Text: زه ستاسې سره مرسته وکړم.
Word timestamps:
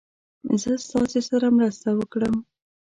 زه 0.61 0.71
ستاسې 0.85 1.19
سره 1.29 1.47
مرسته 1.57 1.87
وکړم. 1.93 2.35